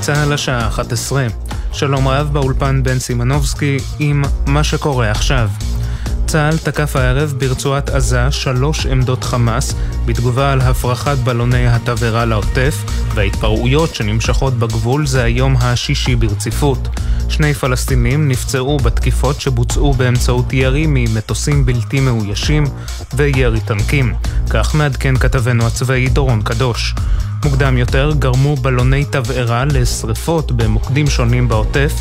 [0.00, 1.26] צה"ל השעה 11.
[1.72, 5.48] שלום רב באולפן בן סימנובסקי עם מה שקורה עכשיו.
[6.28, 9.74] צה"ל תקף הערב ברצועת עזה שלוש עמדות חמאס
[10.06, 12.84] בתגובה על הפרחת בלוני התבערה לעוטף
[13.14, 16.88] וההתפרעויות שנמשכות בגבול זה היום השישי ברציפות.
[17.28, 22.64] שני פלסטינים נפצעו בתקיפות שבוצעו באמצעות ירי ממטוסים בלתי מאוישים
[23.14, 24.14] וירי טנקים.
[24.50, 26.94] כך מעדכן כתבנו הצבאי דורון קדוש.
[27.44, 31.92] מוקדם יותר גרמו בלוני תבערה לשרפות במוקדים שונים בעוטף.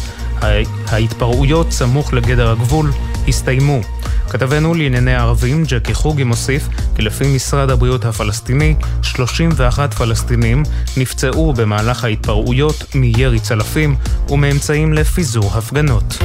[0.87, 2.91] ההתפרעויות סמוך לגדר הגבול
[3.27, 3.96] הסתיימו.
[4.29, 10.63] כתבנו לענייני ערבים, ג'קי חוגי, מוסיף כי לפי משרד הבריאות הפלסטיני, 31 פלסטינים
[10.97, 13.95] נפצעו במהלך ההתפרעויות מירי צלפים
[14.29, 16.17] ומאמצעים לפיזור הפגנות.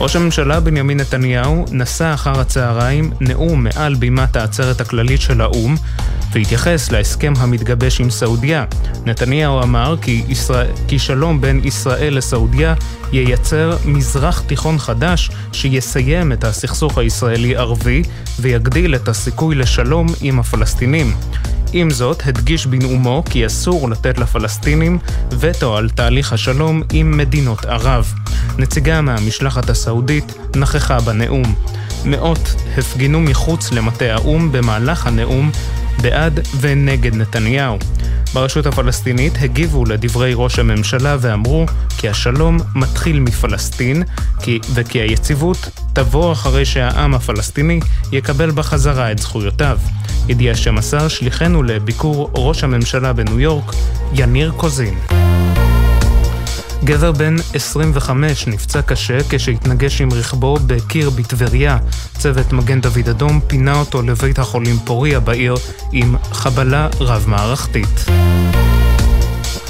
[0.00, 5.76] ראש הממשלה בנימין נתניהו נשא אחר הצהריים נאום מעל בימת העצרת הכללית של האו"ם
[6.32, 8.64] והתייחס להסכם המתגבש עם סעודיה.
[9.06, 12.74] נתניהו אמר כי, ישראל, כי שלום בין ישראל לסעודיה
[13.12, 18.02] ייצר מזרח תיכון חדש שיסיים את הסכסוך הישראלי-ערבי
[18.40, 21.14] ויגדיל את הסיכוי לשלום עם הפלסטינים.
[21.72, 24.98] עם זאת, הדגיש בנאומו כי אסור לתת לפלסטינים
[25.30, 28.12] וטו על תהליך השלום עם מדינות ערב.
[28.58, 31.54] נציגה מהמשלחת הסעודית נכחה בנאום.
[32.04, 35.50] מאות הפגינו מחוץ למטה האו"ם במהלך הנאום
[36.02, 37.78] בעד ונגד נתניהו.
[38.34, 41.66] ברשות הפלסטינית הגיבו לדברי ראש הממשלה ואמרו
[41.98, 44.02] כי השלום מתחיל מפלסטין
[44.42, 47.80] כי, וכי היציבות תבוא אחרי שהעם הפלסטיני
[48.12, 49.78] יקבל בחזרה את זכויותיו.
[50.28, 53.72] ידיעה שמסר שליחנו לביקור ראש הממשלה בניו יורק,
[54.14, 54.94] יניר קוזין.
[56.84, 61.78] גבר בן 25 נפצע קשה כשהתנגש עם רכבו בקיר בטבריה.
[62.18, 65.54] צוות מגן דוד אדום פינה אותו לבית החולים פוריה בעיר
[65.92, 68.04] עם חבלה רב-מערכתית.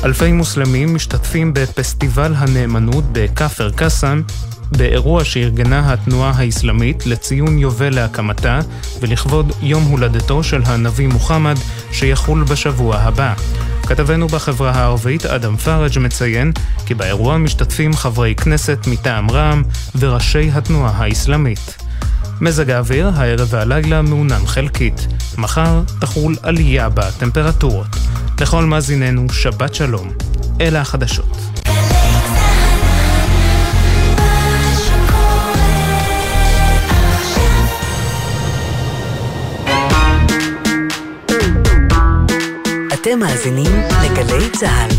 [0.04, 4.22] אלפי מוסלמים משתתפים בפסטיבל הנאמנות בכפר קאסם
[4.72, 8.60] באירוע שארגנה התנועה האסלאמית לציון יובל להקמתה
[9.00, 11.56] ולכבוד יום הולדתו של הנביא מוחמד
[11.92, 13.34] שיחול בשבוע הבא.
[13.88, 16.52] כתבנו בחברה הערבית אדם פראג' מציין
[16.86, 19.62] כי באירוע משתתפים חברי כנסת מטעם רע"מ
[19.98, 21.76] וראשי התנועה האסלאמית.
[22.40, 25.06] מזג האוויר, הערב והלילה מעונן חלקית.
[25.38, 27.96] מחר תחול עלייה בטמפרטורות.
[28.40, 30.12] לכל מאזיננו, שבת שלום.
[30.60, 31.36] אלה החדשות.
[43.08, 43.72] אתם מאזינים
[44.04, 44.90] לגלי צה"ל.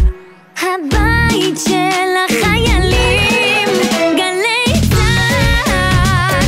[0.57, 3.69] הבית של החיילים,
[4.15, 6.43] גלי צה"ל.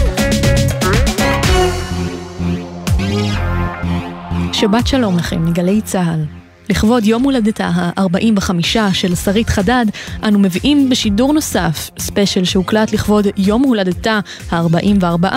[4.54, 6.26] שבת שלום לכם מגלי צה"ל.
[6.70, 8.54] לכבוד יום הולדתה ה-45
[8.94, 9.86] של שרית חדד,
[10.24, 14.20] אנו מביאים בשידור נוסף, ספיישל שהוקלט לכבוד יום הולדתה
[14.52, 15.28] ה-44,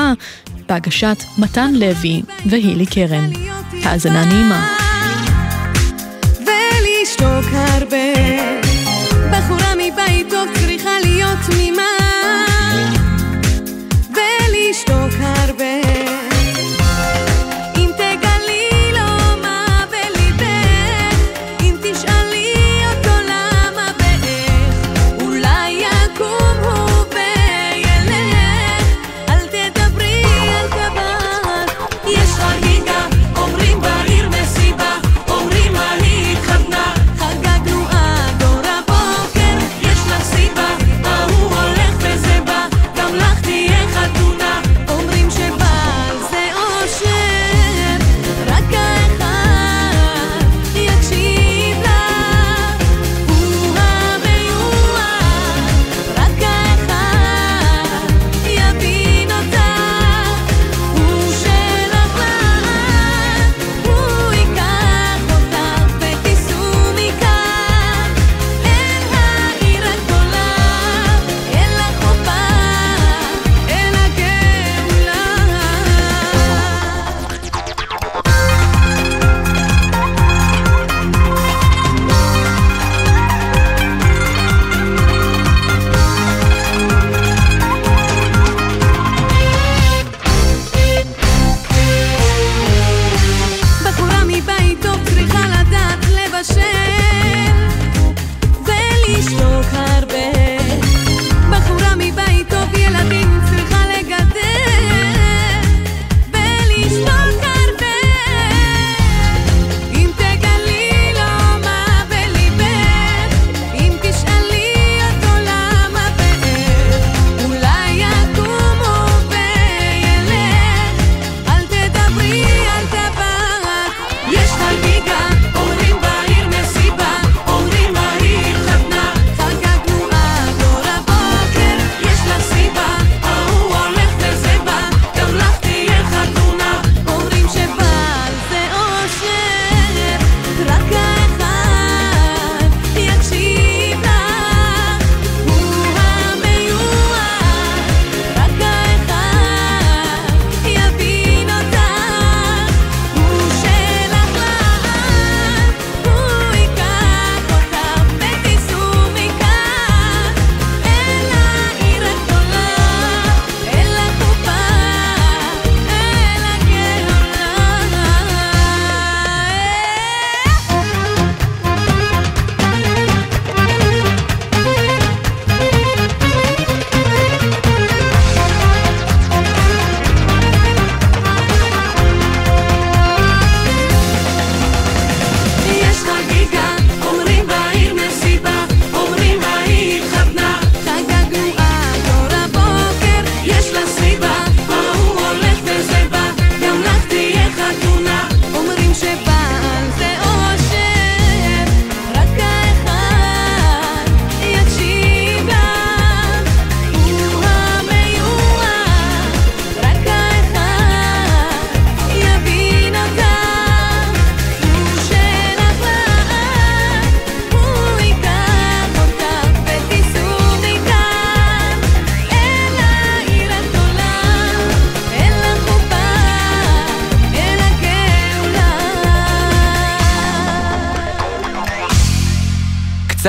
[0.68, 3.30] בהגשת מתן לוי והילי קרן.
[3.84, 4.83] האזנה נעימה.
[7.24, 8.14] לשתוק הרבה.
[9.32, 11.82] בחורה מבית טוב צריכה להיות תמימה
[14.10, 15.73] ולשתוק הרבה.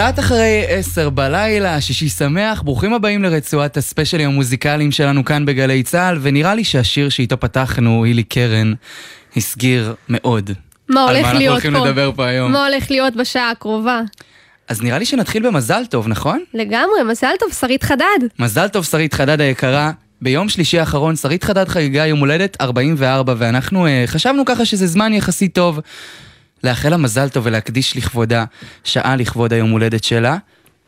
[0.06, 6.18] קצת אחרי עשר בלילה, שישי שמח, ברוכים הבאים לרצועת הספיישלים המוזיקליים שלנו כאן בגלי צה"ל,
[6.22, 8.74] ונראה לי שהשיר שאיתו פתחנו, הילי קרן,
[9.38, 10.52] הסגיר מאוד.
[10.90, 11.28] מה הולך להיות פה?
[11.28, 12.52] על מה אנחנו הולכים לדבר פה היום.
[12.52, 14.02] מה הולך להיות בשעה הקרובה?
[14.68, 16.44] אז נראה לי שנתחיל במזל טוב, נכון?
[16.54, 18.20] לגמרי, מזל טוב, שרית חדד.
[18.40, 19.92] מזל טוב, שרית חדד היקרה.
[20.22, 25.14] ביום שלישי האחרון שרית חדד חגיגה יום הולדת 44, ואנחנו uh, חשבנו ככה שזה זמן
[25.14, 25.80] יחסית טוב
[26.66, 28.46] לאחל לה מזל טוב ולהקדיש לכבודה
[28.84, 30.38] שעה לכבוד היום הולדת שלה.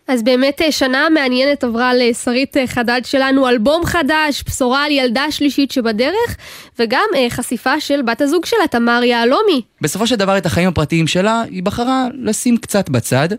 [0.07, 5.31] אז באמת אה, שנה מעניינת עברה לשרית אה, חדד שלנו, אלבום חדש, בשורה על ילדה
[5.31, 6.37] שלישית שבדרך,
[6.79, 9.61] וגם אה, חשיפה של בת הזוג שלה, תמר יהלומי.
[9.81, 13.29] בסופו של דבר את החיים הפרטיים שלה, היא בחרה לשים קצת בצד,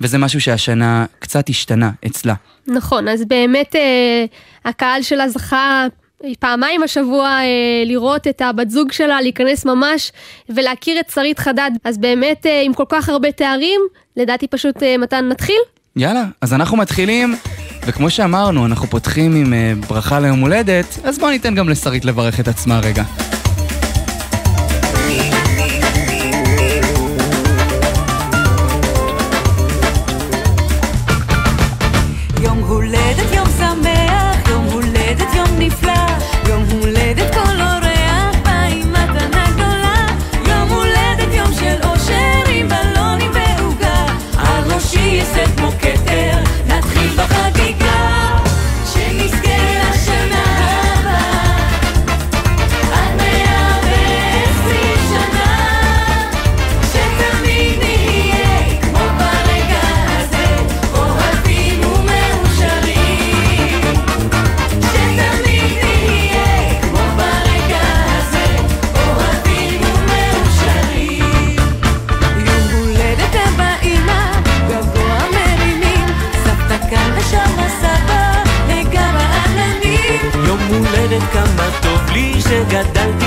[0.00, 2.34] וזה משהו שהשנה קצת השתנה אצלה.
[2.66, 4.24] נכון, אז באמת אה,
[4.64, 5.86] הקהל שלה זכה
[6.38, 7.44] פעמיים השבוע אה,
[7.86, 10.12] לראות את הבת זוג שלה, להיכנס ממש
[10.48, 11.70] ולהכיר את שרית חדד.
[11.84, 13.80] אז באמת אה, עם כל כך הרבה תארים,
[14.16, 15.60] לדעתי פשוט אה, מתן נתחיל?
[15.96, 17.34] יאללה, אז אנחנו מתחילים,
[17.86, 22.48] וכמו שאמרנו, אנחנו פותחים עם ברכה ליום הולדת, אז בואו ניתן גם לשרית לברך את
[22.48, 23.02] עצמה רגע.
[82.76, 83.25] kadang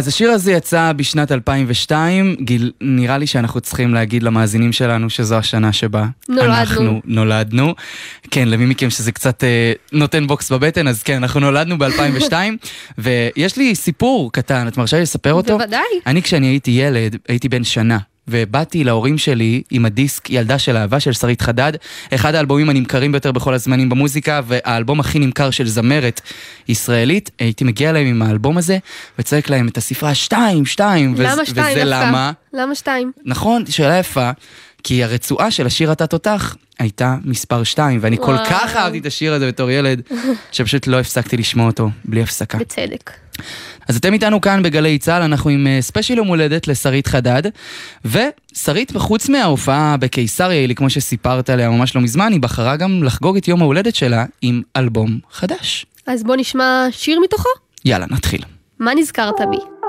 [0.00, 5.36] אז השיר הזה יצא בשנת 2002, גיל, נראה לי שאנחנו צריכים להגיד למאזינים שלנו שזו
[5.36, 6.52] השנה שבה נולדנו.
[6.52, 7.74] אנחנו נולדנו.
[8.30, 12.32] כן, למי מכם שזה קצת אה, נותן בוקס בבטן, אז כן, אנחנו נולדנו ב-2002,
[12.98, 15.58] ויש לי סיפור קטן, את מרשה לי לספר אותו?
[15.58, 15.82] בוודאי.
[16.06, 17.98] אני כשאני הייתי ילד, הייתי בן שנה.
[18.28, 21.72] ובאתי להורים שלי עם הדיסק ילדה של אהבה של שרית חדד,
[22.14, 26.20] אחד האלבומים הנמכרים ביותר בכל הזמנים במוזיקה, והאלבום הכי נמכר של זמרת
[26.68, 27.30] ישראלית.
[27.38, 28.78] הייתי מגיע אליהם עם האלבום הזה,
[29.18, 31.14] וצועק להם את הספרה שתיים, שתיים.
[31.18, 32.08] למה שתיים וזה דווקא?
[32.08, 32.32] למה?
[32.52, 33.12] למה שתיים?
[33.24, 34.30] נכון, שאלה יפה.
[34.82, 38.44] כי הרצועה של השיר אתה תותח הייתה מספר 2, ואני כל וואו.
[38.44, 40.02] כך אהבתי את השיר הזה בתור ילד,
[40.52, 42.58] שפשוט לא הפסקתי לשמוע אותו בלי הפסקה.
[42.58, 43.10] בצדק.
[43.88, 47.42] אז אתם איתנו כאן בגלי צה"ל, אנחנו עם אה, ספיישל יום הולדת לשרית חדד,
[48.04, 53.36] ושרית, חוץ מההופעה בקיסריה, לי כמו שסיפרת עליה ממש לא מזמן, היא בחרה גם לחגוג
[53.36, 55.86] את יום ההולדת שלה עם אלבום חדש.
[56.06, 57.48] אז בוא נשמע שיר מתוכו.
[57.84, 58.42] יאללה, נתחיל.
[58.78, 59.80] מה נזכרת בי?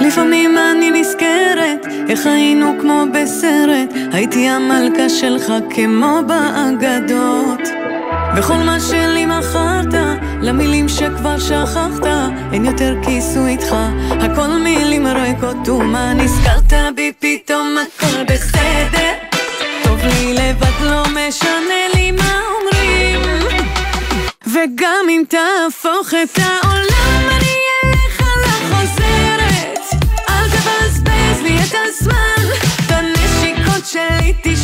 [0.00, 7.68] לפעמים אני נזכרת איך היינו כמו בסרט הייתי המלכה שלך כמו באגדות
[8.36, 9.94] וכל מה שלי מכרת
[10.42, 12.06] למילים שכבר שכחת
[12.52, 13.76] אין יותר כיסוי איתך.
[14.10, 19.12] הכל מילים ריקות ומה נזכרת בי פתאום הכל בסדר.
[19.84, 23.20] טוב לי לבד לא משנה לי מה אומרים.
[24.46, 27.54] וגם אם תהפוך את העולם אני
[27.84, 32.46] אליך לא חוזרת אל תבזבז לי את הזמן
[32.86, 34.59] את הנשיקות שלי תשמור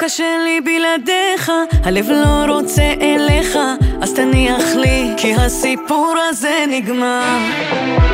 [0.00, 1.52] קשה לי בלעדיך,
[1.84, 3.58] הלב לא רוצה אליך,
[4.02, 7.38] אז תניח לי, כי הסיפור הזה נגמר.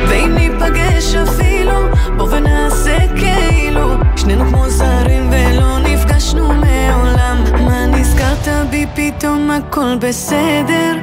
[0.07, 1.73] ואם ניפגש אפילו,
[2.17, 7.43] בוא ונעשה כאילו, שנינו כמו זרים ולא נפגשנו מעולם.
[7.65, 10.95] מה נזכרת בי פתאום הכל בסדר?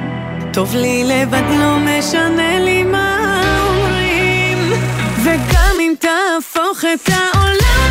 [0.53, 4.73] טוב לי לבד, לא משנה לי מה אומרים.
[5.25, 7.82] וגם אם תהפוך את העולם,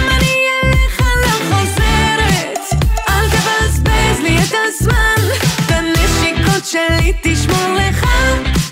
[6.71, 8.05] שלי תשמור לך,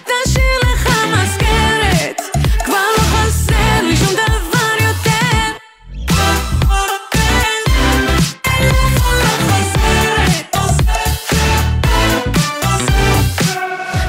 [0.03, 2.21] תשאיר לך מזכרת.
[2.65, 5.51] כבר לא חסר לי שום דבר יותר.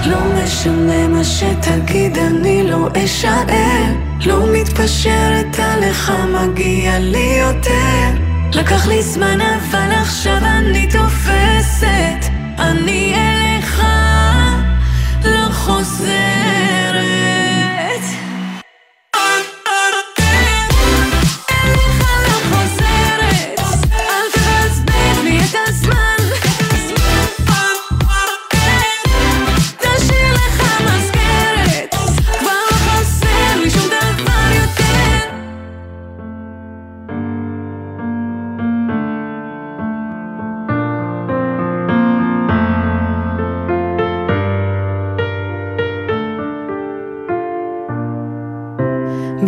[0.07, 3.93] לא משנה מה שתגיד, אני לא אשאר.
[4.27, 8.09] לא מתפשרת עליך, מגיע לי יותר.
[8.53, 12.31] לקח לי זמן, אבל עכשיו אני תופסת.
[12.59, 13.60] אני אליך
[15.69, 16.40] לא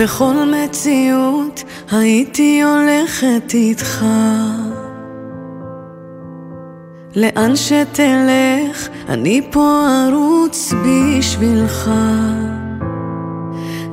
[0.03, 4.05] בכל מציאות הייתי הולכת איתך
[7.17, 11.91] לאן שתלך, אני פה ארוץ בשבילך.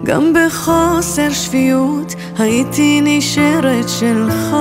[0.03, 4.55] גם בחוסר שפיות הייתי נשארת שלך.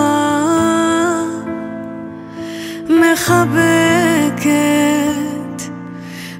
[2.89, 4.49] מחבקת,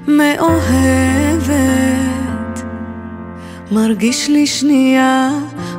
[0.07, 2.08] מאוהבת,
[3.71, 5.29] מרגיש לי שנייה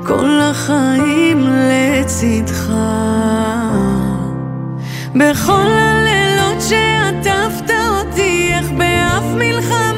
[0.06, 2.72] כל החיים לצדך.
[5.14, 9.89] בכל הלילות שעטפת אותי, איך באף מלחמה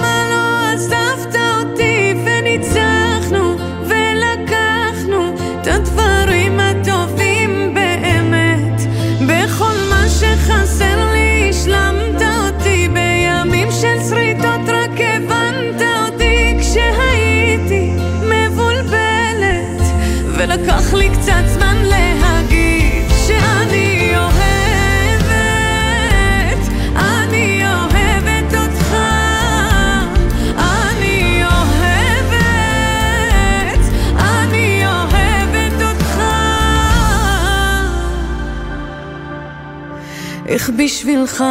[40.53, 41.45] איך בשבילך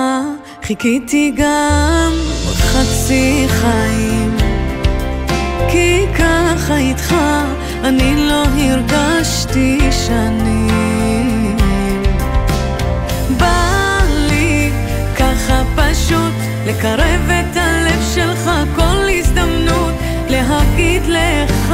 [0.64, 2.12] חיכיתי גם
[2.54, 4.38] חצי חיים
[6.18, 7.16] ככה איתך,
[7.84, 11.58] אני לא הרגשתי שנים.
[13.38, 14.72] בא לי
[15.16, 16.34] ככה פשוט
[16.66, 19.94] לקרב את הלב שלך כל הזדמנות
[20.30, 21.74] להגיד לך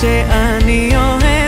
[0.00, 1.41] שאני אוהבת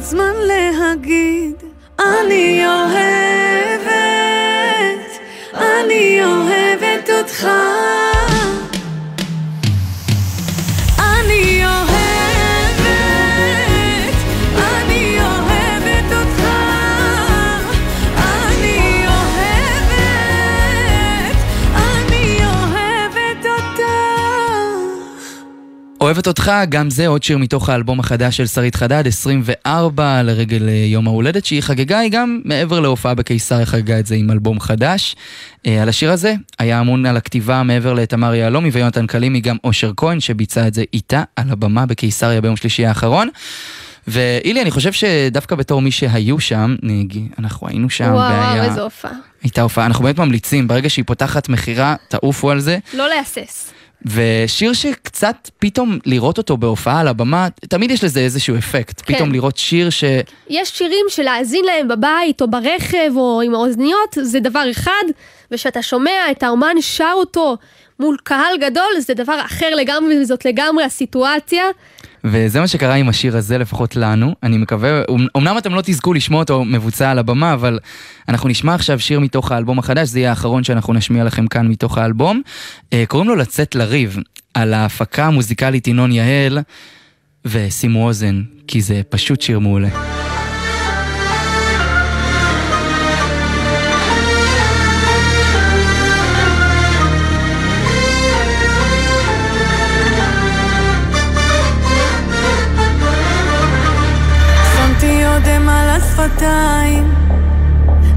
[0.00, 1.19] לקח לי קצת זמן להגיד
[26.20, 30.74] אוהבת אותך, גם זה עוד שיר מתוך האלבום החדש של שרית חדד, 24 לרגל אה,
[30.74, 34.60] יום ההולדת שהיא חגגה, היא גם מעבר להופעה בקיסר, היא חגגה את זה עם אלבום
[34.60, 35.16] חדש.
[35.66, 39.92] אה, על השיר הזה היה אמון על הכתיבה מעבר לתמר יהלומי ויונתן קלימי, גם אושר
[39.96, 43.28] כהן שביצע את זה איתה על הבמה בקיסריה ביום שלישי האחרון.
[44.08, 46.76] ואילי, אני חושב שדווקא בתור מי שהיו שם,
[47.38, 48.64] אנחנו היינו שם, וואו, והיה...
[48.64, 49.12] איזו הופעה.
[49.42, 52.78] הייתה הופעה, אנחנו באמת ממליצים, ברגע שהיא פותחת מכירה, תעופו על זה.
[52.94, 53.72] לא להסס.
[54.06, 59.02] ושיר שקצת פתאום לראות אותו בהופעה על הבמה, תמיד יש לזה איזשהו אפקט.
[59.04, 59.14] כן.
[59.14, 60.04] פתאום לראות שיר ש...
[60.48, 65.04] יש שירים שלהאזין להם בבית או ברכב או עם האוזניות זה דבר אחד,
[65.50, 67.56] ושאתה שומע את האומן שר אותו
[68.00, 71.62] מול קהל גדול זה דבר אחר לגמרי וזאת לגמרי הסיטואציה.
[72.24, 74.34] וזה מה שקרה עם השיר הזה, לפחות לנו.
[74.42, 77.78] אני מקווה, אמ- אמנם אתם לא תזכו לשמוע אותו מבוצע על הבמה, אבל
[78.28, 81.98] אנחנו נשמע עכשיו שיר מתוך האלבום החדש, זה יהיה האחרון שאנחנו נשמיע לכם כאן מתוך
[81.98, 82.42] האלבום.
[82.92, 84.16] אה, קוראים לו לצאת לריב,
[84.54, 86.58] על ההפקה המוזיקלית ינון יהל,
[87.44, 90.19] ושימו אוזן, כי זה פשוט שיר מעולה.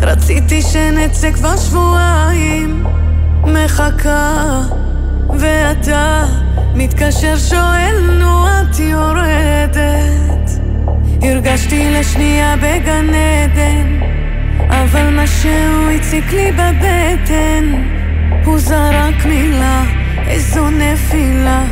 [0.04, 2.84] רציתי שנצא כבר שבועיים.
[3.44, 4.62] מחכה
[5.40, 6.26] ואתה
[6.76, 10.50] מתקשר שואל נו את יורדת?
[11.22, 14.00] הרגשתי לשנייה בגן עדן
[14.70, 17.84] אבל משהו הציק לי בבטן
[18.46, 19.84] הוא זרק מילה
[20.28, 21.64] איזו נפילה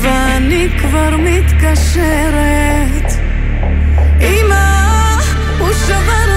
[0.00, 3.12] ואני כבר מתקשרת.
[4.20, 4.80] אמא,
[5.58, 6.29] הוא שבר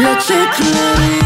[0.00, 1.25] לצאת לריב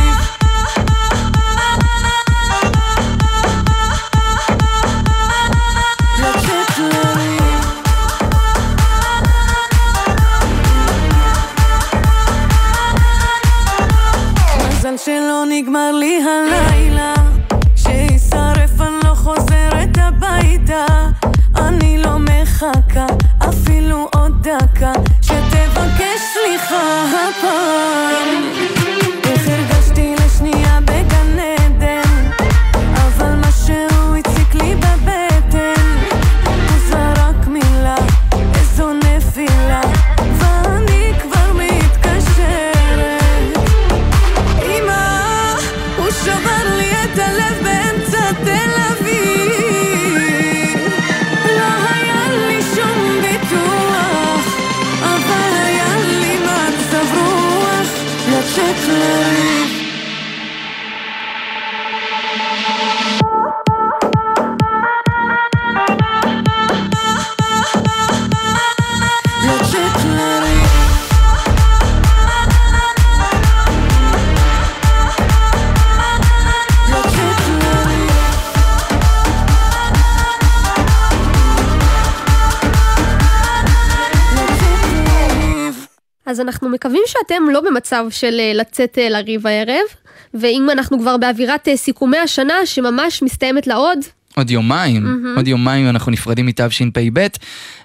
[87.20, 89.86] שאתם לא במצב של לצאת לריב הערב,
[90.34, 93.98] ואם אנחנו כבר באווירת סיכומי השנה שממש מסתיימת לעוד,
[94.36, 95.36] עוד יומיים, mm-hmm.
[95.36, 97.26] עוד יומיים אנחנו נפרדים מתשפ"ב.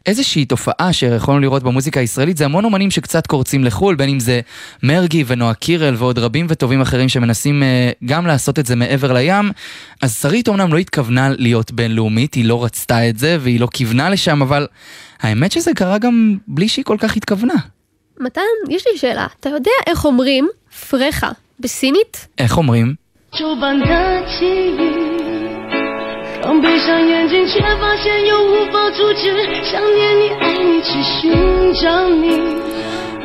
[0.05, 4.41] איזושהי תופעה שיכולנו לראות במוזיקה הישראלית זה המון אומנים שקצת קורצים לחו"ל, בין אם זה
[4.83, 9.51] מרגי ונועה קירל ועוד רבים וטובים אחרים שמנסים uh, גם לעשות את זה מעבר לים.
[10.01, 14.09] אז שרית אומנם לא התכוונה להיות בינלאומית, היא לא רצתה את זה והיא לא כיוונה
[14.09, 14.67] לשם, אבל
[15.21, 17.74] האמת שזה קרה גם בלי שהיא כל כך התכוונה.
[18.19, 19.27] מתן, יש לי שאלה.
[19.39, 20.49] אתה יודע איך אומרים
[20.89, 22.27] פרחה בסינית?
[22.37, 22.95] איך אומרים?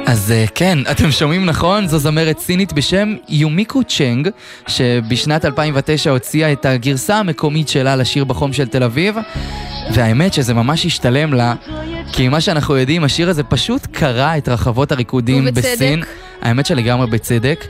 [0.06, 1.86] אז כן, אתם שומעים נכון?
[1.86, 4.28] זו זמרת סינית בשם יומיקו צ'נג,
[4.66, 9.16] שבשנת 2009 הוציאה את הגרסה המקומית שלה לשיר בחום של תל אביב,
[9.92, 11.54] והאמת שזה ממש השתלם לה,
[12.12, 15.72] כי מה שאנחנו יודעים, השיר הזה פשוט קרע את רחבות הריקודים ובצדק.
[15.72, 16.02] בסין.
[16.42, 17.64] האמת שלגמרי בצדק.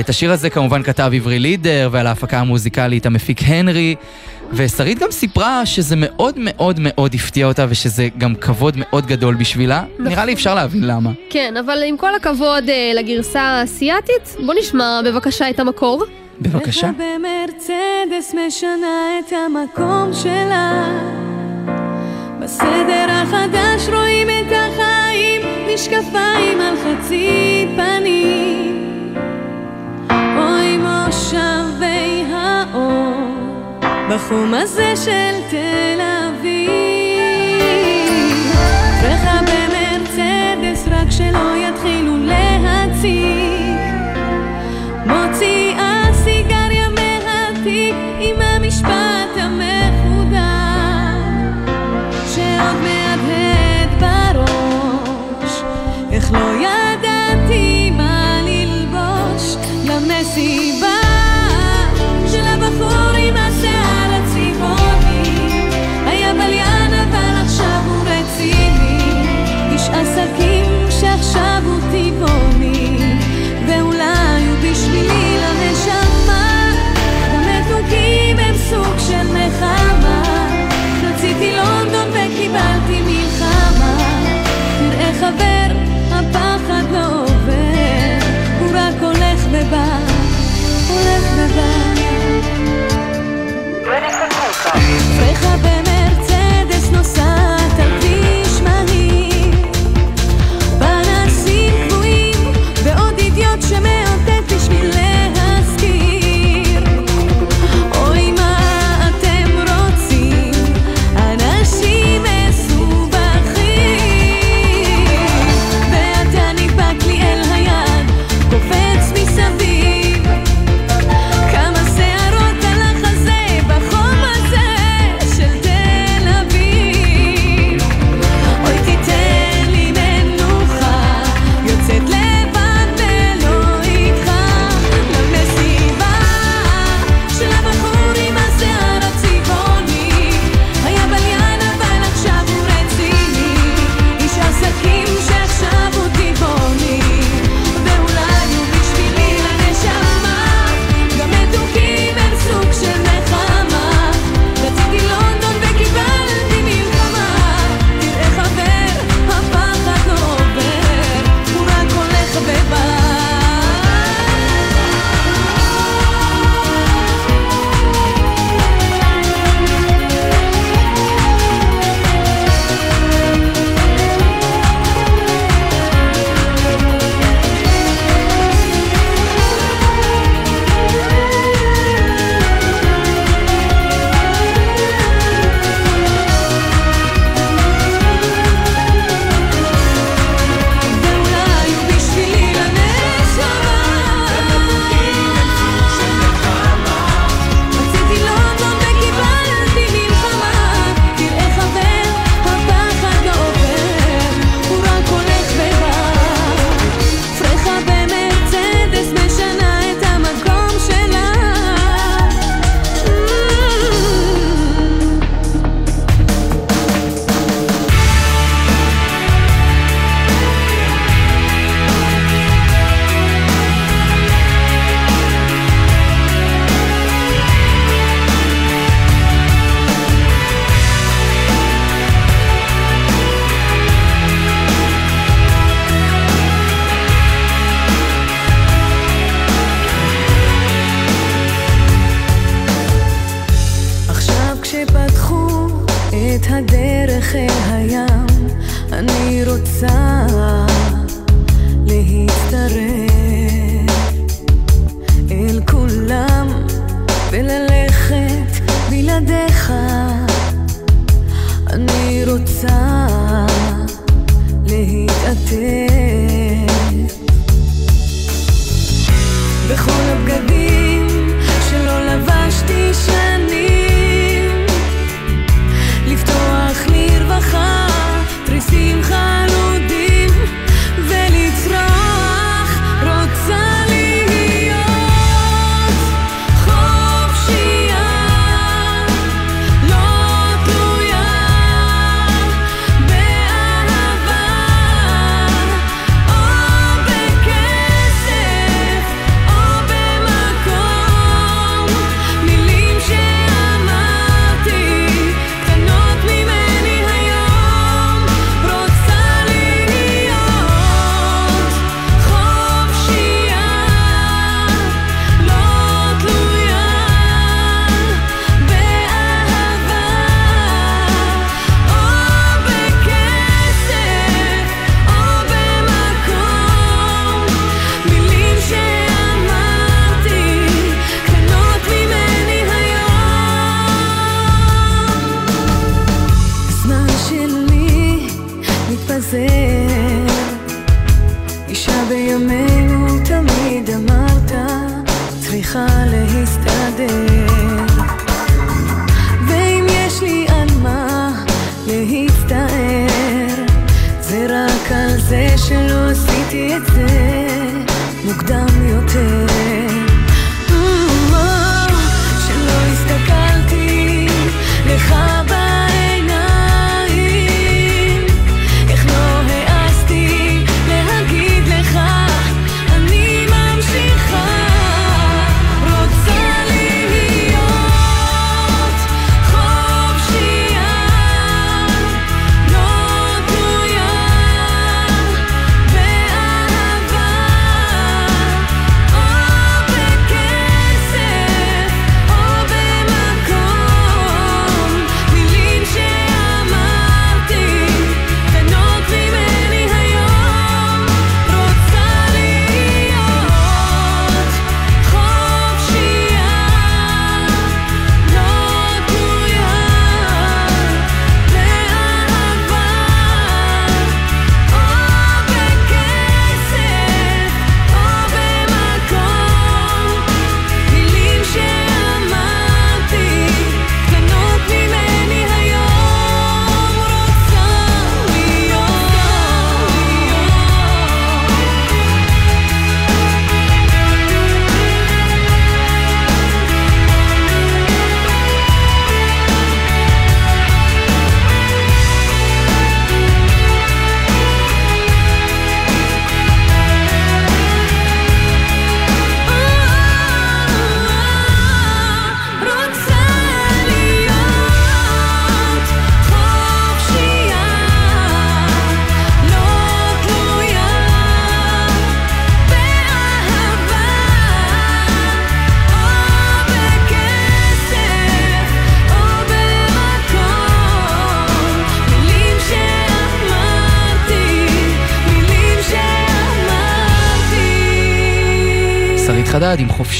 [0.00, 3.94] את השיר הזה כמובן כתב עברי לידר, ועל ההפקה המוזיקלית המפיק הנרי.
[4.52, 9.84] ושרית גם סיפרה שזה מאוד מאוד מאוד הפתיע אותה ושזה גם כבוד מאוד גדול בשבילה.
[9.94, 10.06] נכון.
[10.12, 11.10] נראה לי אפשר להבין למה.
[11.30, 16.04] כן, אבל עם כל הכבוד אה, לגרסה האסייתית, בוא נשמע בבקשה את המקור.
[16.40, 16.90] בבקשה.
[16.98, 20.88] במרצדס משנה את המקום שלה
[22.42, 25.42] בסדר החדש רואים את החיים
[25.74, 29.14] משקפיים על חצי פנים
[30.36, 33.21] אוי מושבי האור
[34.14, 36.72] בחום הזה של תל אביב.
[39.02, 42.01] בך במרצדס רק שלא יתחילו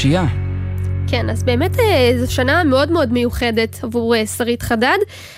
[0.03, 0.25] חופשייה.
[1.07, 4.97] כן, אז באמת אה, זו שנה מאוד מאוד מיוחדת עבור אה, שרית חדד.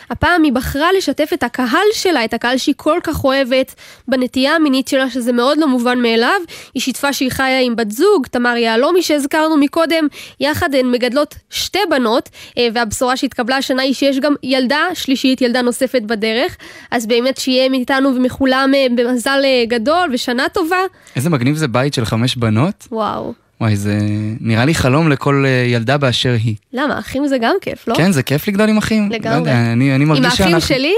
[0.10, 3.75] הפעם היא בחרה לשתף את הקהל שלה, את הקהל שהיא כל כך אוהבת,
[4.08, 6.39] בנטייה המינית שלה, שזה מאוד לא מובן מאליו.
[6.73, 10.08] היא שיתפה שהיא חיה עם בת זוג, תמר יהלומי שהזכרנו מקודם,
[10.39, 15.62] יחד הן מגדלות שתי בנות, אה, והבשורה שהתקבלה השנה היא שיש גם ילדה שלישית, ילדה
[15.62, 16.58] נוספת בדרך.
[16.91, 20.80] אז באמת שיהיה מאיתנו ומכולם במזל גדול ושנה טובה.
[21.15, 22.88] איזה מגניב זה בית של חמש בנות.
[22.91, 23.44] וואו.
[23.62, 24.00] וואי, זה
[24.39, 26.56] נראה לי חלום לכל אה, ילדה באשר היא.
[26.74, 27.00] למה?
[27.00, 27.96] אחים זה גם כיף, לא?
[27.96, 29.12] כן, זה כיף לגדול עם אחים.
[29.12, 29.36] לגמרי.
[29.36, 30.46] לא יודע, אני, אני מרגיש שאנחנו...
[30.46, 30.94] עם האחים שלי?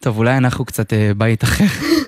[0.00, 1.64] טוב, אולי אנחנו קצת אה, בית אחר.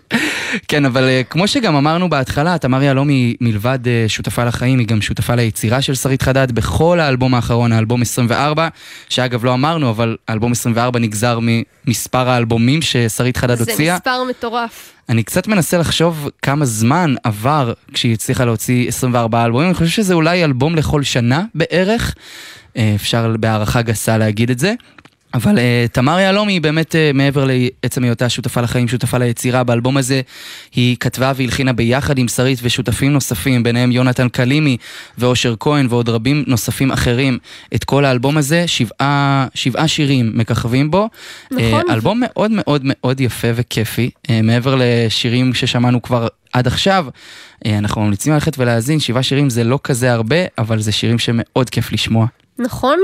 [0.68, 4.87] כן, אבל אה, כמו שגם אמרנו בהתחלה, תמר יהלום היא מלבד אה, שותפה לחיים, היא
[4.87, 8.68] גם שותפה ליצירה של שרית חדד בכל האלבום האחרון, האלבום 24,
[9.09, 13.77] שאגב לא אמרנו, אבל האלבום 24 נגזר ממספר האלבומים ששרית חדד הוציאה.
[13.77, 14.92] זה מספר מטורף.
[15.09, 20.15] אני קצת מנסה לחשוב כמה זמן עבר כשהיא הצליחה להוציא 24 אלבומים, אני חושב שזה
[20.15, 22.15] אולי אלבום לכל שנה בערך,
[22.77, 24.75] אה, אפשר בהערכה גסה להגיד את זה.
[25.35, 25.60] אבל uh,
[25.92, 29.64] תמר יהלומי היא באמת uh, מעבר לעצם היותה שותפה לחיים, שותפה ליצירה.
[29.64, 30.20] באלבום הזה
[30.74, 34.76] היא כתבה והלחינה ביחד עם שרית ושותפים נוספים, ביניהם יונתן קלימי
[35.18, 37.38] ואושר כהן ועוד רבים נוספים אחרים.
[37.74, 41.08] את כל האלבום הזה, שבעה, שבעה שירים מככבים בו.
[41.50, 41.83] נכון.
[41.88, 47.06] Uh, אלבום מאוד מאוד מאוד יפה וכיפי, uh, מעבר לשירים ששמענו כבר עד עכשיו.
[47.64, 51.70] Uh, אנחנו ממליצים ללכת ולהאזין, שבעה שירים זה לא כזה הרבה, אבל זה שירים שמאוד
[51.70, 52.26] כיף לשמוע.
[52.59, 52.98] נכון,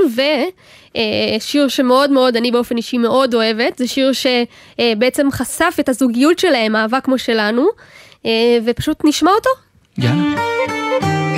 [1.37, 6.75] ושיר שמאוד מאוד, אני באופן אישי מאוד אוהבת, זה שיר שבעצם חשף את הזוגיות שלהם,
[6.75, 7.67] אהבה כמו שלנו,
[8.25, 8.31] אה,
[8.65, 9.49] ופשוט נשמע אותו.
[9.97, 11.34] יאללה.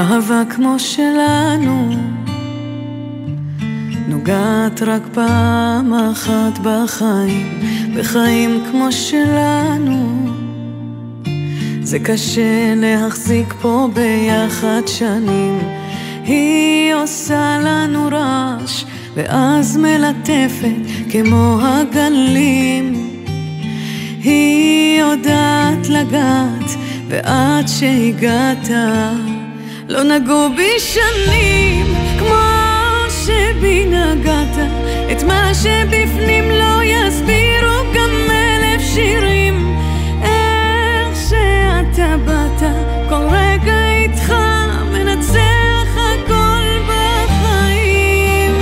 [0.00, 1.94] אהבה כמו שלנו.
[4.08, 7.60] נוגעת רק פעם אחת בחיים,
[7.96, 10.28] בחיים כמו שלנו.
[11.82, 15.58] זה קשה להחזיק פה ביחד שנים.
[16.24, 18.84] היא עושה לנו רעש
[19.14, 23.10] ואז מלטפת כמו הגלים.
[24.22, 26.70] היא יודעת לגעת
[27.08, 28.68] ועד שהגעת
[29.90, 31.86] לא נגעו בי שנים
[32.18, 32.36] כמו
[33.24, 34.56] שבי נגעת
[35.12, 39.76] את מה שבפנים לא יסבירו גם אלף שירים.
[40.22, 42.62] איך שאתה באת
[43.08, 44.34] כל רגע איתך
[44.92, 48.54] מנצח הכל בחיים.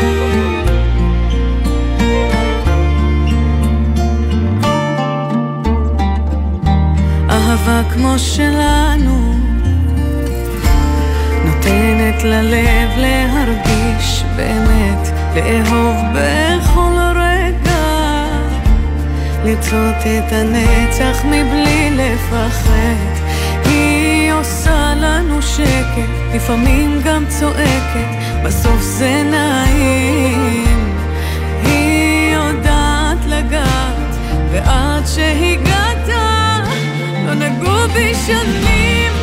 [7.31, 9.18] אהבה כמו שלנו
[12.19, 18.27] נותנת ללב להרגיש באמת, לאהוב בכל רגע,
[19.45, 23.29] לרצות את הנצח מבלי לפחד.
[23.65, 28.09] היא עושה לנו שקט, לפעמים גם צועקת,
[28.45, 30.97] בסוף זה נעים.
[31.65, 34.17] היא יודעת לגעת,
[34.53, 36.09] ועד שהגעת,
[37.27, 39.18] לא נגעו בי שנים.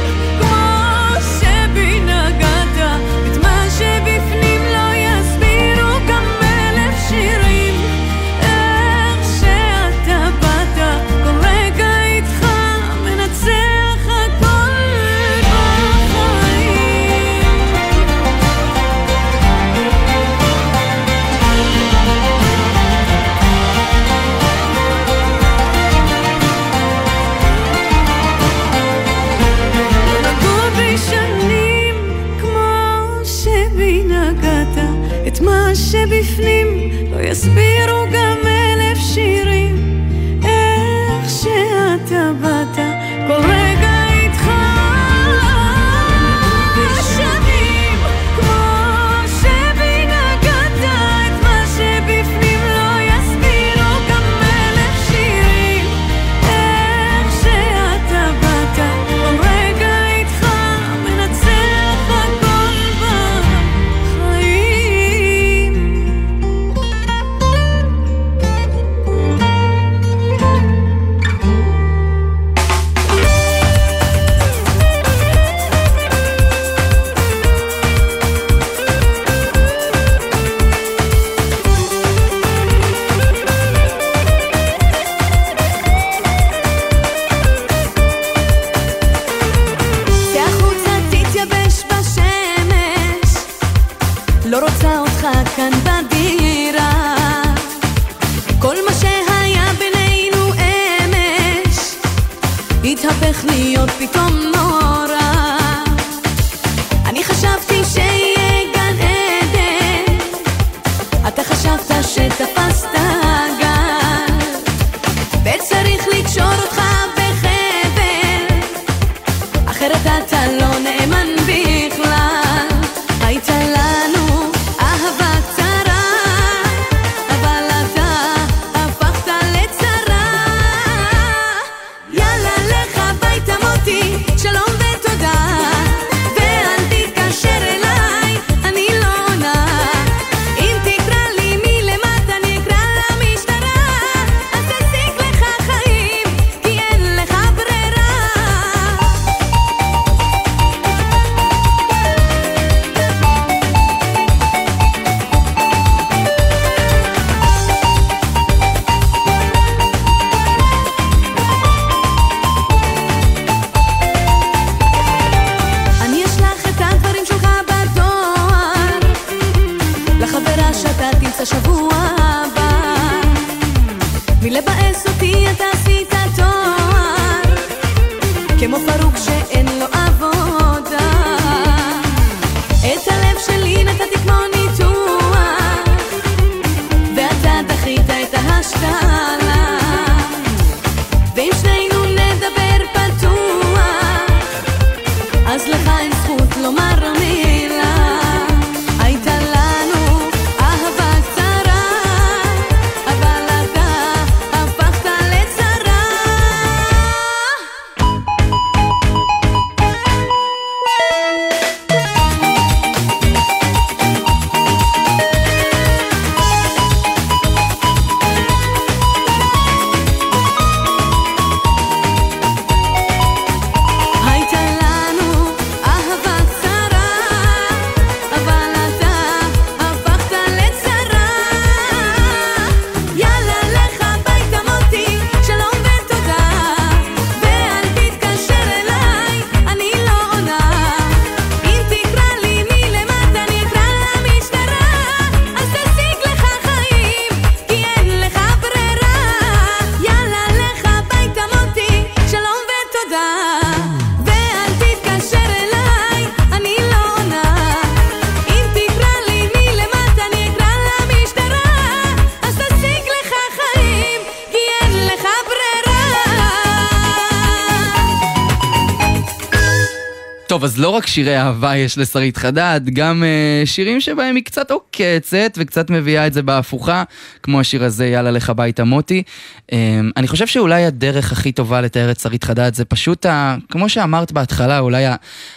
[271.15, 276.33] שירי אהבה יש לשרית חדד, גם uh, שירים שבהם היא קצת עוקצת וקצת מביאה את
[276.33, 277.03] זה בהפוכה,
[277.43, 279.23] כמו השיר הזה, יאללה לך ביתה מוטי.
[279.71, 279.73] Um,
[280.17, 284.31] אני חושב שאולי הדרך הכי טובה לתאר את שרית חדד זה פשוט, ה, כמו שאמרת
[284.31, 285.15] בהתחלה, אולי ה,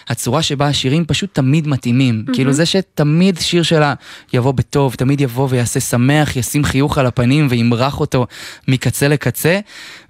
[0.08, 2.24] הצורה שבה השירים פשוט תמיד מתאימים.
[2.26, 2.34] Mm-hmm.
[2.34, 3.94] כאילו זה שתמיד שיר שלה
[4.32, 8.26] יבוא בטוב, תמיד יבוא ויעשה שמח, ישים חיוך על הפנים וימרח אותו
[8.68, 9.58] מקצה לקצה.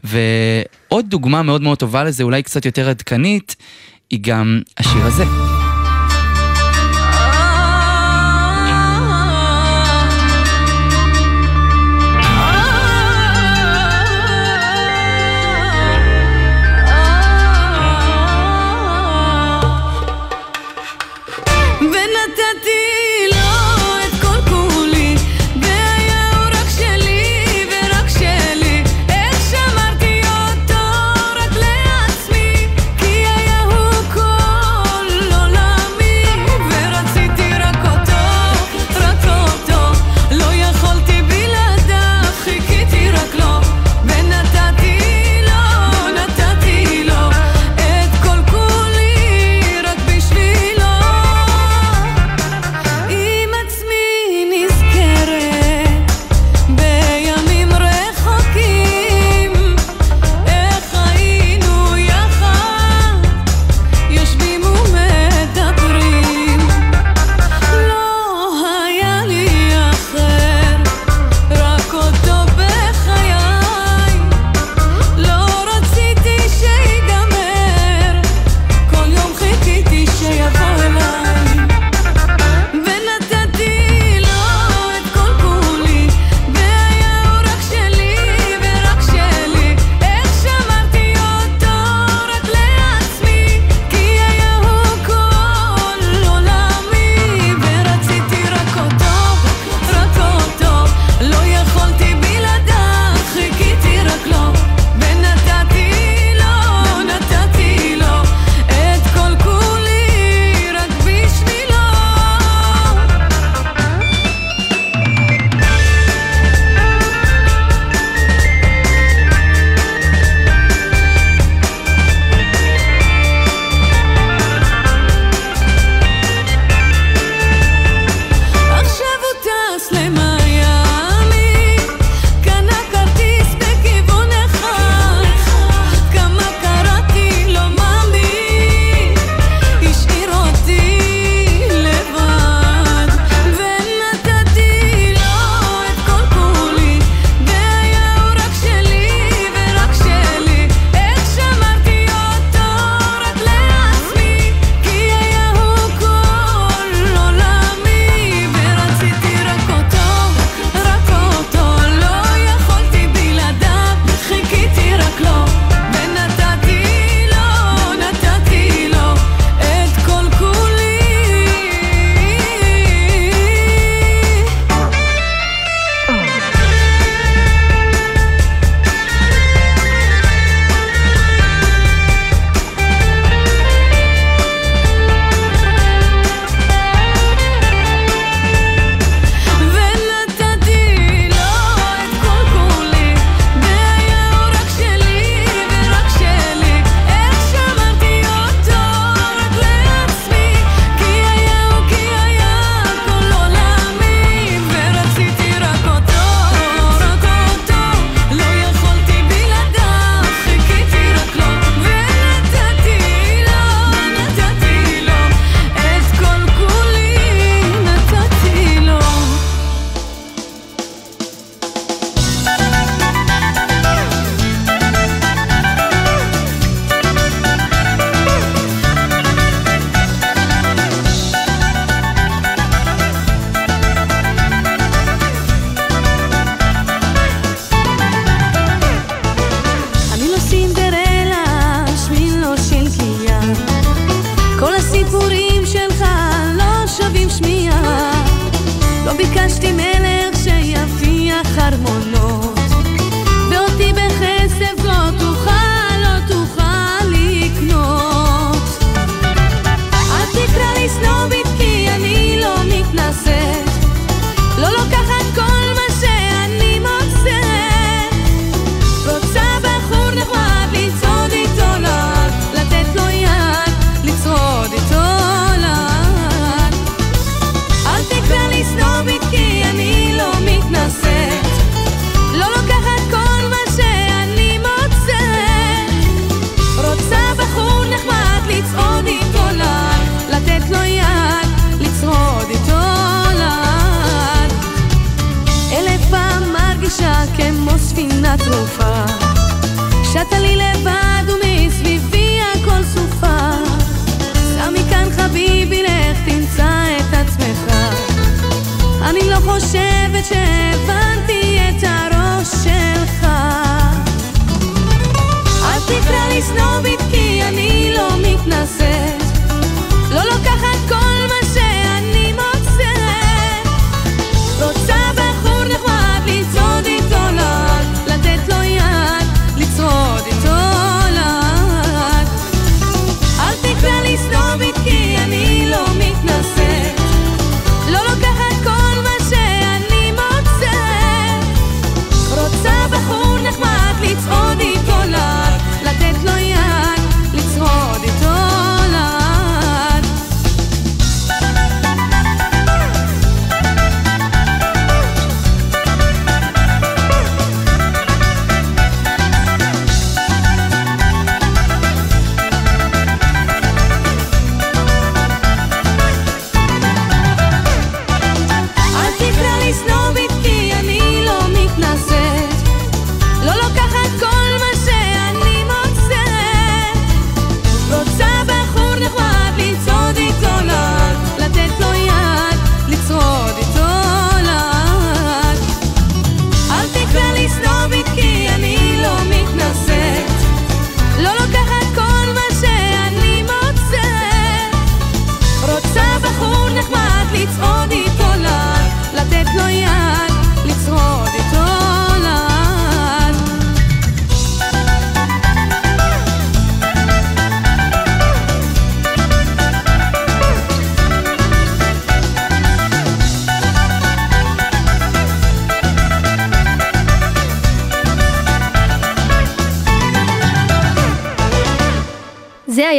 [0.05, 3.57] ועוד דוגמה מאוד מאוד טובה לזה, אולי קצת יותר עדכנית,
[4.11, 5.58] היא גם השיר הזה.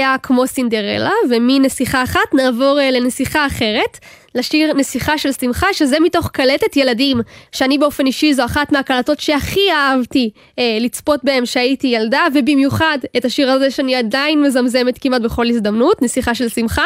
[0.09, 3.97] היה כמו סינדרלה, ומנסיכה אחת נעבור אה, לנסיכה אחרת,
[4.35, 9.71] לשיר נסיכה של שמחה, שזה מתוך קלטת ילדים, שאני באופן אישי זו אחת מהקלטות שהכי
[9.71, 10.29] אהבתי
[10.59, 16.01] אה, לצפות בהם כשהייתי ילדה, ובמיוחד את השיר הזה שאני עדיין מזמזמת כמעט בכל הזדמנות,
[16.01, 16.85] נסיכה של שמחה,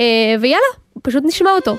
[0.00, 0.66] אה, ויאללה,
[1.02, 1.76] פשוט נשמע אותו.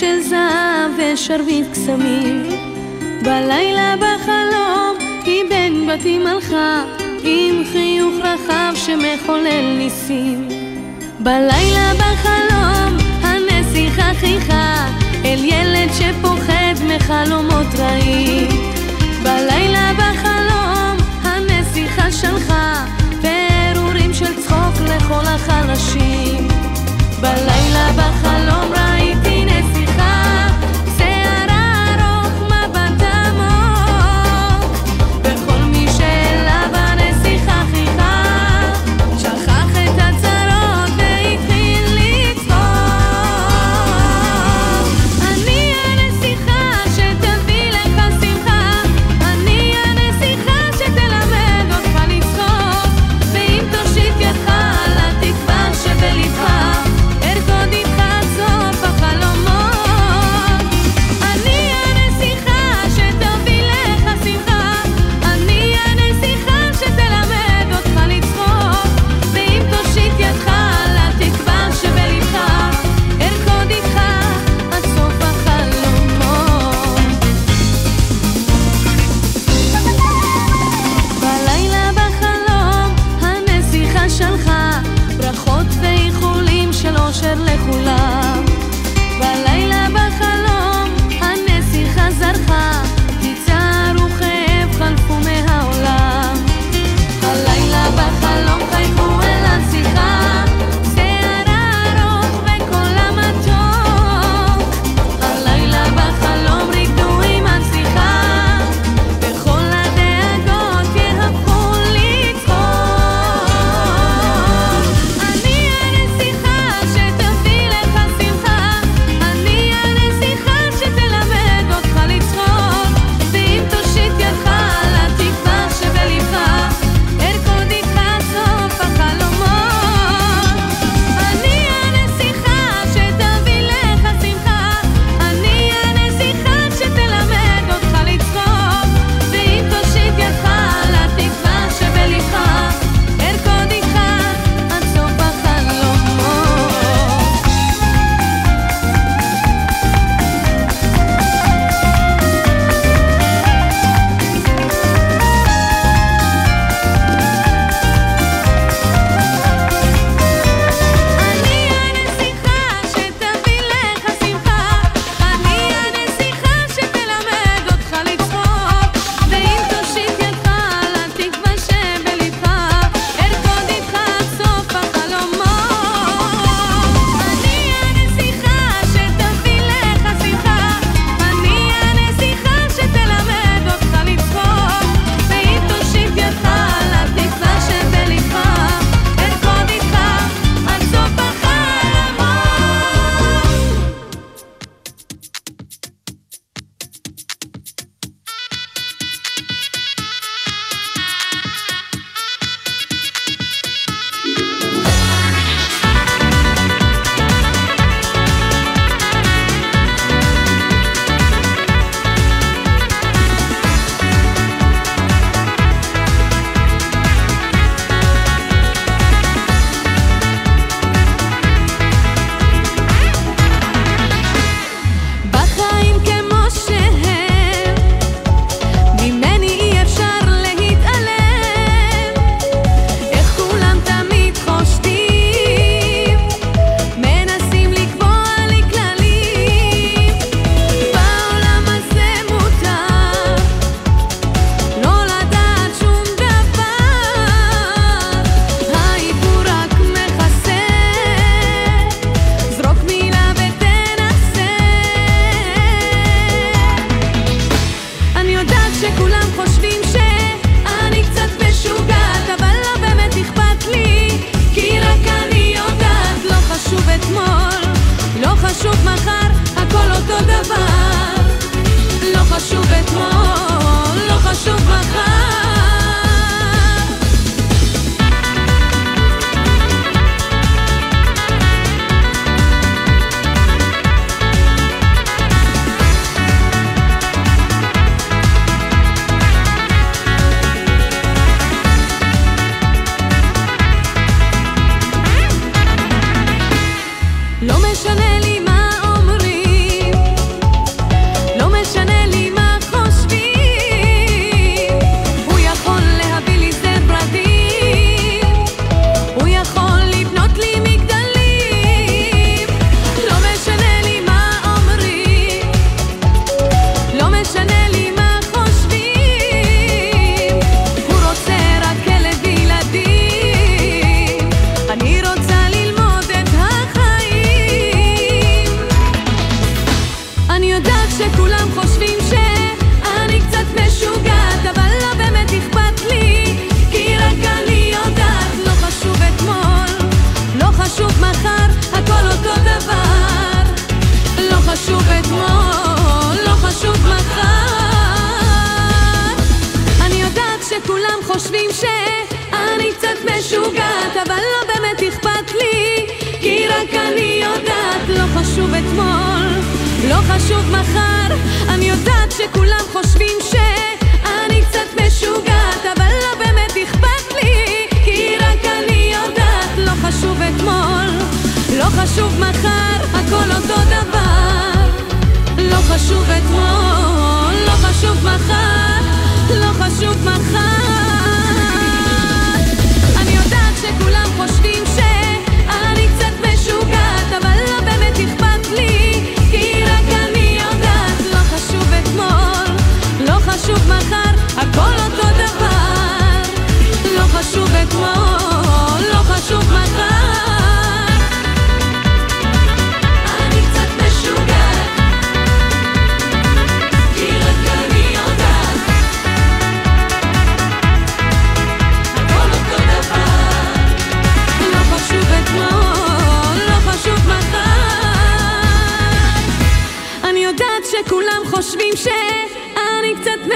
[0.00, 2.48] של זהב ושרביט קסמים.
[3.22, 6.84] בלילה בחלום היא בין בתים הלכה,
[7.22, 10.48] עם חיוך רחב שמחולל ניסים.
[11.20, 14.86] בלילה בחלום הנסיכה חיכה,
[15.24, 18.48] אל ילד שפוחד מחלומות רעים.
[19.22, 22.84] בלילה בחלום הנסיכה שלחה,
[23.20, 26.48] פירורים של צחוק לכל החלשים.
[27.20, 28.65] בלילה בחלום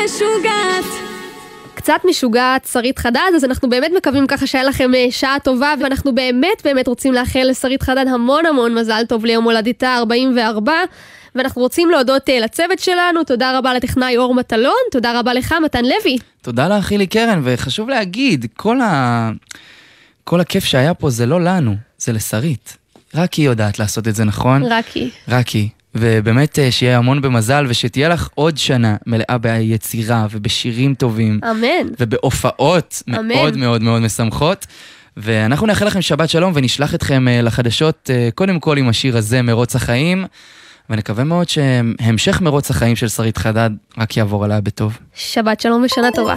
[0.04, 0.84] משוגעת.
[1.74, 6.14] קצת משוגעת, שרית חדד, אז אנחנו באמת מקווים ככה שהיה לכם אה, שעה טובה, ואנחנו
[6.14, 10.72] באמת באמת רוצים לאחל לשרית חדד המון המון מזל טוב ליום הולדתה 44.
[11.34, 15.84] ואנחנו רוצים להודות אה, לצוות שלנו, תודה רבה לטכנאי אור מטלון, תודה רבה לך מתן
[15.84, 16.18] לוי.
[16.42, 19.30] תודה לך, חילי קרן, וחשוב להגיד, כל, ה...
[20.24, 22.76] כל הכיף שהיה פה זה לא לנו, זה לשרית.
[23.14, 24.62] רק היא יודעת לעשות את זה נכון.
[24.62, 25.10] רק היא.
[25.28, 25.68] רק היא.
[25.94, 31.40] ובאמת אה, שיהיה המון במזל, ושתהיה לך עוד שנה מלאה ביצירה ובשירים טובים.
[31.50, 31.88] אמן.
[32.00, 33.28] ובהופעות אמן.
[33.28, 34.66] מאוד מאוד מאוד משמחות.
[35.16, 39.42] ואנחנו נאחל לכם שבת שלום ונשלח אתכם אה, לחדשות אה, קודם כל עם השיר הזה,
[39.42, 40.24] מרוץ החיים.
[40.90, 44.98] ונקווה מאוד שהמשך מרוץ החיים של שרית חדד רק יעבור עליה בטוב.
[45.14, 46.34] שבת שלום ושנה טובה.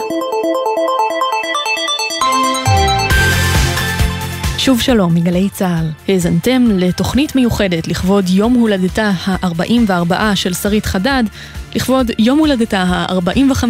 [4.65, 5.89] שוב שלום מגלי צה"ל.
[6.07, 11.23] האזנתם לתוכנית מיוחדת לכבוד יום הולדתה ה-44 של שרית חדד,
[11.75, 13.63] לכבוד יום הולדתה ה-45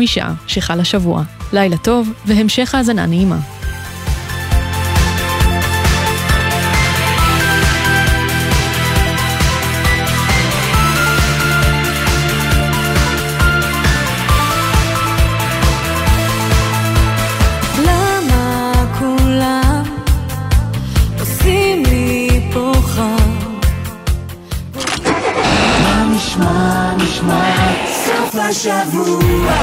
[0.48, 1.24] שחל השבוע.
[1.54, 3.38] לילה טוב והמשך האזנה נעימה.
[28.66, 29.54] השבוע.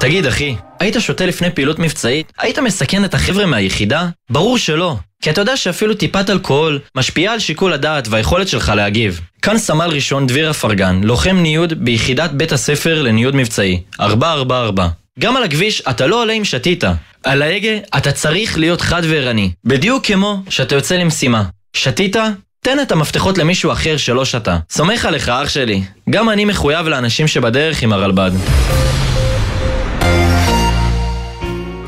[0.00, 2.32] תגיד אחי, היית שותה לפני פעילות מבצעית?
[2.38, 4.08] היית מסכן את החבר'ה מהיחידה?
[4.30, 4.96] ברור שלא.
[5.22, 9.20] כי אתה יודע שאפילו טיפת אלכוהול משפיעה על שיקול הדעת והיכולת שלך להגיב.
[9.42, 15.01] כאן סמל ראשון דביר אפרגן, לוחם ניוד ביחידת בית הספר לניוד מבצעי, 444.
[15.18, 16.84] גם על הכביש אתה לא עולה אם שתית.
[17.24, 19.50] על ההגה אתה צריך להיות חד וערני.
[19.64, 21.44] בדיוק כמו שאתה יוצא למשימה.
[21.76, 22.16] שתית?
[22.64, 24.58] תן את המפתחות למישהו אחר שלא שתה.
[24.70, 25.82] סומך עליך אח שלי.
[26.10, 28.30] גם אני מחויב לאנשים שבדרך עם הרלב"ד.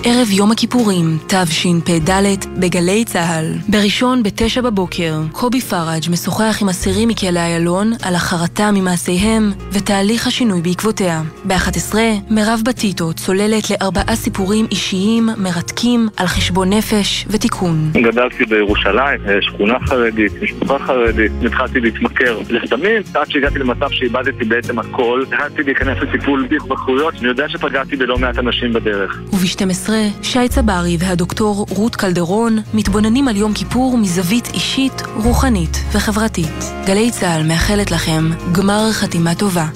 [0.06, 2.10] ערב יום הכיפורים, תשפ"ד,
[2.58, 3.44] בגלי צה"ל.
[3.68, 10.62] בראשון בתשע בבוקר, קובי פראג' משוחח עם אסירים מכלא איילון על החרטה ממעשיהם ותהליך השינוי
[10.62, 11.22] בעקבותיה.
[11.44, 11.94] ב-11,
[12.30, 17.90] מירב בטיטו צוללת לארבעה סיפורים אישיים, מרתקים, על חשבון נפש ותיקון.
[17.92, 24.78] גדלתי בירושלים, אה, שכונה חרדית, משפחה חרדית, התחלתי להתמכר לסמים, עד שהגעתי למצב שאיבדתי בעצם
[24.78, 29.18] הכל, החלטתי להיכנס לטיפול בהתמכרויות, אני יודע שפגעתי בלא מעט אנשים בדרך.
[29.32, 36.72] וב-12, שי צברי והדוקטור רות קלדרון מתבוננים על יום כיפור מזווית אישית, רוחנית וחברתית.
[36.86, 39.66] גלי צה"ל מאחלת לכם גמר חתימה טובה.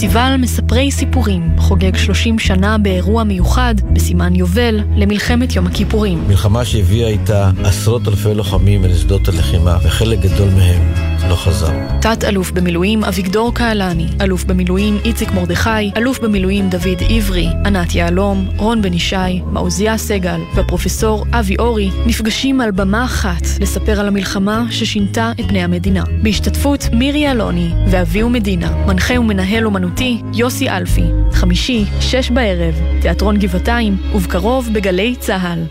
[0.00, 6.24] פסטיבל מספרי סיפורים חוגג 30 שנה באירוע מיוחד בסימן יובל למלחמת יום הכיפורים.
[6.28, 11.72] מלחמה שהביאה איתה עשרות אלפי לוחמים אל שדות הלחימה, וחלק גדול מהם לא חזר.
[12.00, 18.82] תת-אלוף במילואים אביגדור קהלני, אלוף במילואים איציק מרדכי, אלוף במילואים דוד עברי, ענת יהלום, רון
[18.82, 25.32] בן ישי, מעוזיה סגל והפרופסור אבי אורי נפגשים על במה אחת לספר על המלחמה ששינתה
[25.40, 26.04] את פני המדינה.
[26.22, 33.96] בהשתתפות מירי אלוני ואביהו מדינה, מנחה ומנהל אומנותי יוסי אלפי, חמישי, שש בערב, תיאטרון גבעתיים,
[34.14, 35.64] ובקרוב בגלי צה"ל.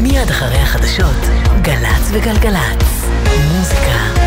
[0.00, 1.16] מיד אחרי החדשות,
[1.62, 3.08] גל"צ וגלגלצ.
[3.52, 4.21] מוזיקה